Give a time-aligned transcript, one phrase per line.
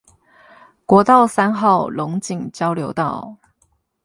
[0.87, 3.37] 國道三號龍井交流道